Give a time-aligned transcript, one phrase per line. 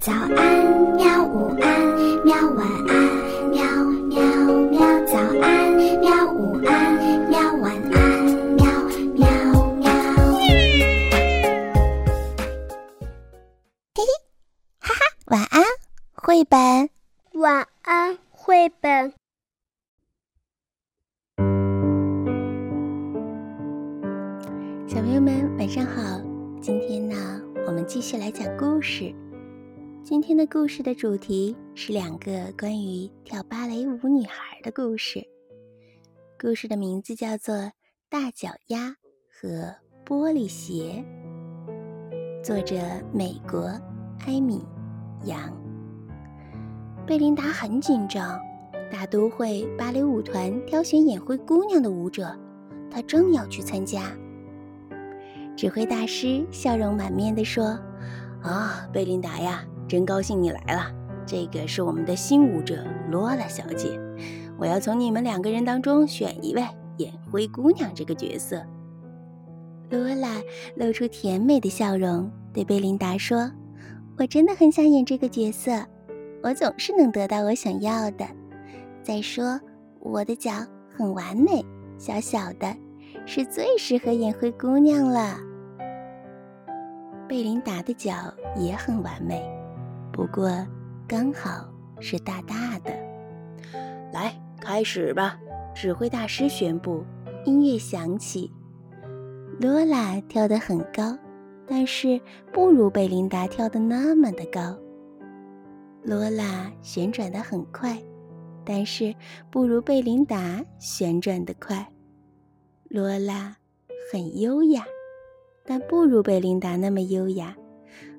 [0.00, 0.30] 早安，
[0.96, 1.24] 喵！
[1.24, 2.36] 午安，喵！
[2.50, 2.94] 晚安，
[3.50, 3.64] 喵
[4.08, 4.20] 喵
[4.70, 4.80] 喵！
[5.06, 6.30] 早安，喵！
[6.32, 6.94] 午安，
[7.30, 7.40] 喵！
[7.54, 8.66] 晚安，喵
[9.14, 9.26] 喵
[9.76, 9.90] 喵！
[13.94, 14.02] 嘿嘿，
[14.78, 15.62] 哈哈，晚安，
[16.12, 16.90] 绘本。
[17.40, 19.12] 晚安，绘本。
[24.86, 26.20] 小朋友们，晚上好！
[26.60, 29.14] 今天呢，我们继续来讲故事。
[30.04, 35.26] 今天的故事的主题是两个关于跳芭蕾舞女孩的故事。
[36.38, 37.54] 故事的名字叫做
[38.10, 38.94] 《大脚丫
[39.30, 41.02] 和玻璃鞋》，
[42.44, 42.76] 作者
[43.14, 43.60] 美国
[44.26, 44.62] 艾米
[45.24, 45.40] 杨。
[47.06, 48.38] 贝琳达很紧张，
[48.92, 52.38] 大都会芭蕾舞团挑选演灰姑娘的舞者，
[52.90, 54.12] 她正要去参加。
[55.56, 57.78] 指挥大师笑容满面地说
[58.44, 60.90] ：“啊，贝琳达呀！”真高兴你来了，
[61.26, 64.00] 这个是我们的新舞者罗拉小姐。
[64.58, 66.62] 我要从你们两个人当中选一位
[66.98, 68.62] 演灰姑娘这个角色。
[69.90, 70.40] 罗拉
[70.76, 73.50] 露出甜美的笑容，对贝琳达说
[74.16, 75.72] ：“我真的很想演这个角色，
[76.42, 78.26] 我总是能得到我想要的。
[79.02, 79.60] 再说，
[80.00, 80.52] 我的脚
[80.88, 81.64] 很完美，
[81.98, 82.74] 小小的，
[83.26, 85.36] 是最适合演灰姑娘了。”
[87.28, 88.12] 贝琳达的脚
[88.56, 89.42] 也很完美。
[90.14, 90.48] 不过，
[91.08, 92.92] 刚好是大大的。
[94.12, 95.36] 来，开始吧！
[95.74, 97.04] 指挥大师宣布。
[97.44, 98.48] 音乐响起。
[99.60, 101.18] 罗拉跳得很高，
[101.66, 102.18] 但是
[102.52, 104.78] 不如贝琳达跳得那么的高。
[106.04, 108.00] 罗拉旋转得很快，
[108.64, 109.12] 但是
[109.50, 111.84] 不如贝琳达旋转得快。
[112.88, 113.56] 罗拉
[114.12, 114.84] 很优雅，
[115.66, 117.54] 但不如贝琳达那么优雅，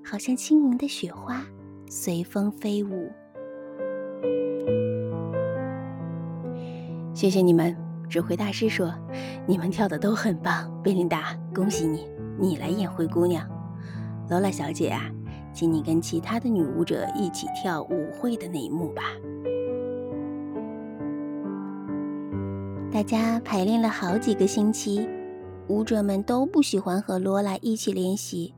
[0.03, 1.41] 好像轻盈的雪花。
[1.88, 3.11] 随风飞舞。
[7.14, 7.75] 谢谢你们，
[8.09, 8.94] 指挥大师说
[9.47, 12.07] ：“你们跳的都很棒。”贝琳达，恭喜你，
[12.38, 13.47] 你来演灰姑娘。
[14.29, 15.09] 罗拉小姐啊，
[15.53, 19.03] 请你跟其他的女舞者一起跳舞会的那一幕吧。
[22.91, 25.07] 大家排练了好几个星期，
[25.67, 28.53] 舞者们都不喜欢和罗拉一起练习。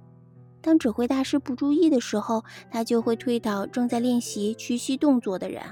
[0.67, 5.63] 当指挥大师不注意的时候，他就会推倒正在练习屈膝动作的人，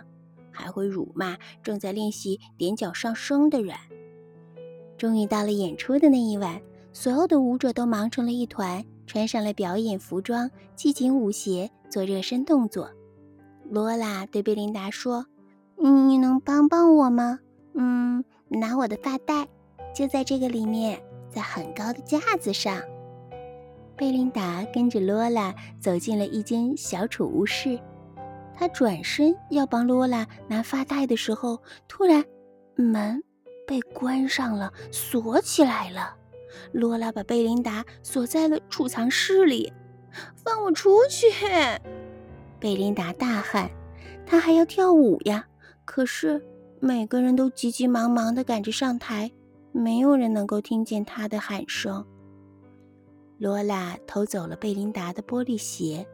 [0.51, 3.75] 还会辱骂正在练习踮脚上升的人。
[4.97, 6.61] 终于到了演出的那一晚，
[6.94, 12.89] 所有的舞者都忙成了一团，穿上了表演服装，系紧舞鞋，做热身动作。
[13.69, 15.25] 罗拉对贝琳达说
[15.75, 17.39] ：“你能帮帮我吗？
[17.73, 19.45] 嗯，拿我的发带，
[19.94, 22.81] 就在这个里面，在很高的架子上。”
[23.97, 27.79] 贝琳达跟着罗拉走进了一间小储物室，
[28.53, 32.23] 她转身要帮罗拉拿发带的时候，突然
[32.75, 33.23] 门
[33.66, 36.13] 被关上了，锁起来了。
[36.73, 39.72] 罗拉把贝琳达锁在了储藏室里
[40.35, 41.28] ，“放我出去！”
[42.59, 43.69] 贝琳达大喊
[44.25, 45.47] ，“她还要跳舞呀！”
[45.85, 46.44] 可是
[46.79, 49.31] 每个人都急急忙忙地赶着上台，
[49.72, 52.05] 没有人能够听见她的喊声。
[53.38, 56.07] 罗拉偷走了贝琳达的玻璃鞋，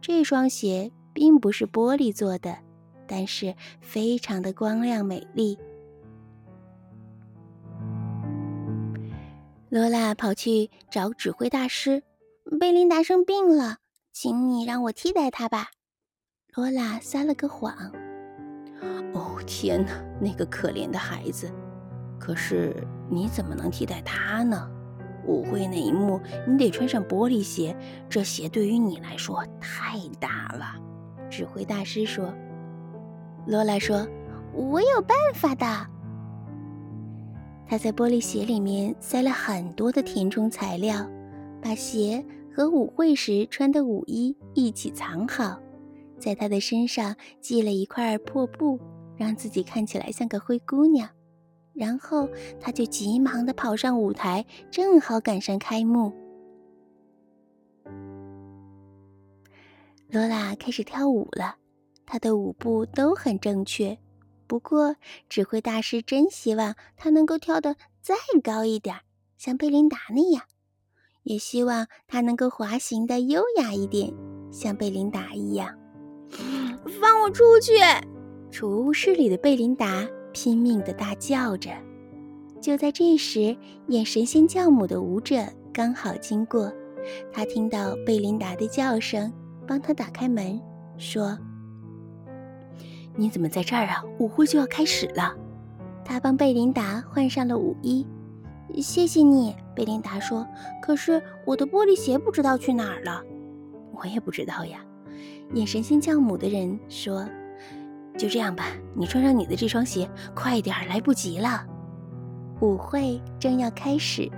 [0.00, 2.58] 这双鞋并不是玻璃做的，
[3.06, 5.58] 但是非常的光亮美丽。
[9.68, 12.02] 罗拉跑去找指挥大师，
[12.58, 13.78] 贝琳达生病了，
[14.12, 15.68] 请你让我替代她吧。
[16.54, 17.72] 罗拉撒了个谎。
[19.12, 21.50] 哦天哪，那个可怜的孩子！
[22.18, 24.70] 可是你怎么能替代他呢？
[25.26, 27.76] 舞会那一幕，你得穿上玻璃鞋，
[28.08, 30.74] 这鞋对于你来说太大了。”
[31.30, 32.34] 指挥大师说。
[33.46, 34.06] 罗拉说
[34.52, 35.66] ：“我有办法的。”
[37.66, 41.08] 他在玻璃鞋里面塞了很多的填充材料，
[41.62, 45.58] 把鞋和舞会时穿的舞衣一起藏好，
[46.18, 48.78] 在他的身上系了一块破布，
[49.16, 51.08] 让自己看起来像个灰姑娘。
[51.80, 52.28] 然后
[52.60, 56.12] 他就急忙地跑上舞台，正好赶上开幕。
[60.10, 61.56] 罗拉开始跳舞了，
[62.04, 63.96] 她的舞步都很正确。
[64.46, 64.94] 不过，
[65.30, 68.94] 指挥大师真希望她能够跳得再高一点，
[69.38, 70.42] 像贝琳达那样；
[71.22, 74.12] 也希望她能够滑行的优雅一点，
[74.52, 75.74] 像贝琳达一样。
[77.00, 77.72] 放我出去！
[78.50, 80.06] 储物室里的贝琳达。
[80.32, 81.70] 拼命地大叫着。
[82.60, 83.56] 就在这时，
[83.88, 85.36] 演神仙教母的舞者
[85.72, 86.70] 刚好经过，
[87.32, 89.32] 他听到贝琳达的叫声，
[89.66, 90.60] 帮他打开门，
[90.98, 91.38] 说
[93.16, 94.04] ：“你怎么在这儿啊？
[94.18, 95.34] 舞会就要开始了。”
[96.04, 98.06] 他帮贝琳达换上了舞衣。
[98.76, 100.46] 谢谢你，贝琳达说。
[100.82, 103.22] 可是我的玻璃鞋不知道去哪儿了。
[103.92, 104.84] 我也不知道呀。
[105.54, 107.26] 眼神仙教母的人说
[108.20, 111.64] ：“就这样吧，你穿上你的这双鞋，快点，来不及了。”
[112.60, 114.30] 舞会正要开始，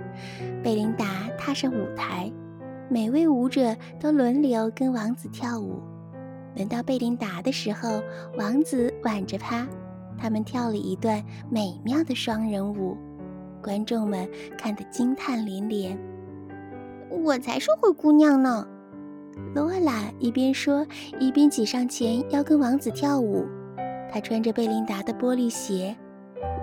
[0.63, 2.31] 贝琳达踏上舞台，
[2.89, 5.81] 每位舞者都轮流跟王子跳舞。
[6.55, 8.01] 轮到贝琳达的时候，
[8.37, 9.67] 王子挽着她，
[10.17, 12.95] 他们跳了一段美妙的双人舞，
[13.61, 14.25] 观众们
[14.57, 15.99] 看得惊叹连连。
[17.09, 18.65] 我才是灰姑娘呢！
[19.53, 20.87] 罗拉一边说，
[21.19, 23.45] 一边挤上前要跟王子跳舞。
[24.13, 25.95] 她穿着贝琳达的玻璃鞋，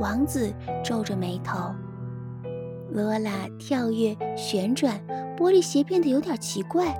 [0.00, 0.54] 王子
[0.84, 1.74] 皱着眉头。
[2.92, 5.00] 罗拉跳跃旋转，
[5.36, 6.94] 玻璃鞋变得有点奇怪，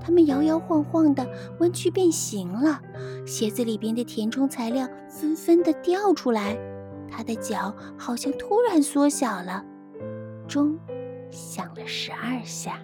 [0.00, 2.80] 它们摇摇晃晃的弯曲变形了，
[3.26, 6.56] 鞋子里边的填充材料纷纷的掉出来，
[7.10, 9.64] 她的脚好像突然缩小了。
[10.46, 10.78] 钟
[11.32, 12.78] 响了十二下。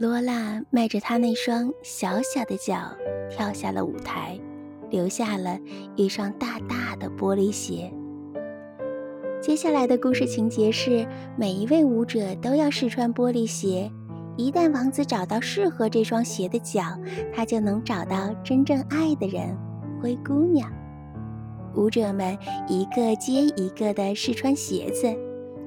[0.00, 2.90] 罗拉迈着她那双小小的脚
[3.28, 4.40] 跳下了舞台，
[4.88, 5.58] 留下了
[5.94, 7.92] 一双大大的玻璃鞋。
[9.42, 11.06] 接下来的故事情节是，
[11.36, 13.92] 每一位舞者都要试穿玻璃鞋。
[14.38, 16.80] 一旦王子找到适合这双鞋的脚，
[17.34, 19.54] 他就能找到真正爱的人——
[20.00, 20.72] 灰姑娘。
[21.76, 25.14] 舞者们一个接一个地试穿鞋子，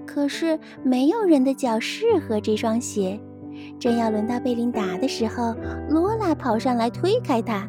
[0.07, 3.19] 可是没有人的脚适合这双鞋。
[3.79, 5.55] 正要轮到贝琳达的时候，
[5.89, 7.67] 罗拉跑上来推开她。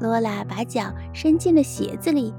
[0.00, 2.34] 罗拉把脚伸进了鞋子里，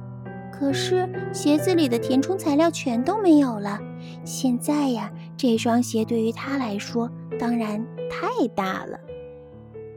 [0.52, 3.80] 可是鞋子里的填充材料全都没有了。
[4.24, 7.10] 现在呀，这双鞋对于她来说
[7.40, 9.00] 当然太大了。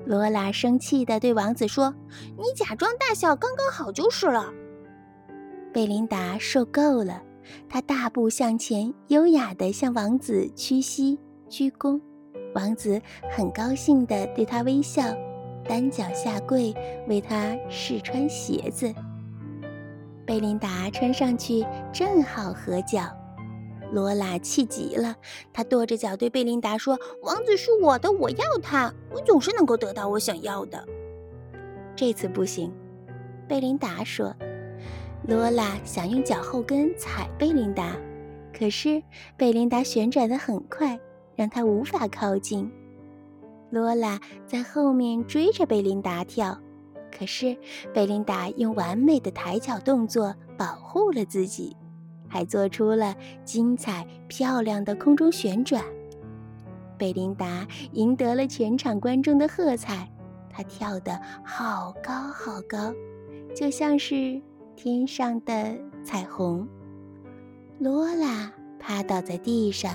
[0.07, 1.95] 罗拉生气地对王子说
[2.39, 4.51] ：“你假装大小刚刚好就是了。”
[5.73, 7.23] 贝琳达受够了，
[7.69, 11.19] 她大步向前，优雅地向王子屈膝
[11.49, 12.01] 鞠躬。
[12.55, 13.01] 王子
[13.31, 15.03] 很高兴地对她微笑，
[15.69, 16.75] 单脚下跪
[17.07, 18.93] 为她试穿鞋子。
[20.27, 23.03] 贝琳达穿上去正好合脚。
[23.93, 25.17] 罗拉气极了，
[25.53, 28.95] 她跺着脚对贝琳达说：“王子是我的，我要他。
[29.13, 30.87] 我总是能够得到我想要的。”
[31.97, 32.73] 这次不行，
[33.49, 34.35] 贝琳达说。
[35.27, 37.97] 罗拉想用脚后跟踩贝琳达，
[38.57, 39.03] 可是
[39.37, 40.99] 贝琳达旋转得很快。
[41.41, 42.71] 让他无法靠近。
[43.71, 46.61] 罗拉在后面追着贝琳达跳，
[47.11, 47.57] 可是
[47.95, 51.75] 贝琳达用完美的抬脚动作保护了自己，
[52.29, 55.83] 还做出了精彩漂亮的空中旋转。
[56.99, 60.07] 贝琳达赢得了全场观众的喝彩，
[60.51, 62.93] 她跳得好高好高，
[63.57, 64.39] 就像是
[64.77, 66.69] 天上的彩虹。
[67.79, 69.95] 罗拉趴倒在地上。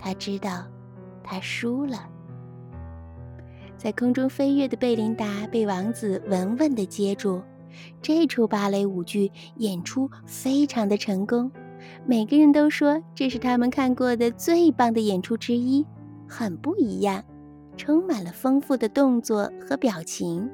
[0.00, 0.64] 他知道，
[1.22, 2.08] 他输了。
[3.76, 7.40] 在空中飞跃的贝琳达被王子稳稳地接住。
[8.02, 11.50] 这出芭蕾舞剧演出非常的成功，
[12.04, 15.86] 每个人都说这是他们看过的最棒的演出之一，
[16.28, 17.24] 很不一样，
[17.76, 20.50] 充满了丰富的动作和表情。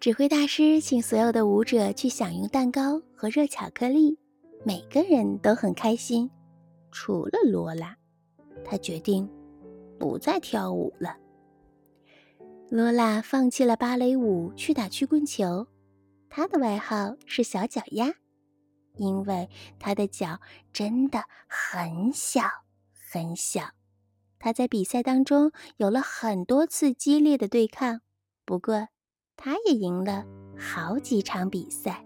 [0.00, 4.18] 指挥大师请所有的舞者去享用蛋糕和热巧克力，
[4.64, 6.30] 每个人都很开心。
[6.98, 7.94] 除了罗拉，
[8.64, 9.30] 他决定
[9.98, 11.14] 不再跳舞了。
[12.70, 15.66] 罗拉放弃了芭蕾舞，去打曲棍球。
[16.30, 18.14] 她的外号是“小脚丫”，
[18.96, 20.40] 因为他的脚
[20.72, 22.40] 真的很小
[23.12, 23.60] 很小。
[24.38, 28.00] 他在比赛当中有了很多次激烈的对抗，
[28.46, 28.88] 不过
[29.36, 30.24] 他也赢了
[30.58, 32.05] 好几场比赛。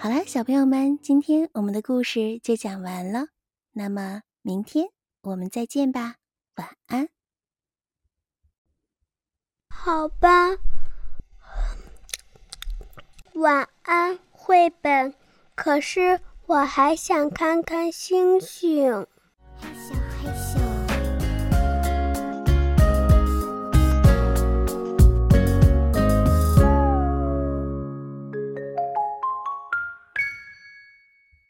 [0.00, 3.26] 好了，小朋友们，今天我们的故事就讲完了。
[3.72, 4.86] 那么明天
[5.22, 6.14] 我们再见吧，
[6.54, 7.08] 晚安。
[9.68, 10.50] 好吧，
[13.34, 15.12] 晚安，绘本。
[15.56, 19.04] 可是我还想看看星星。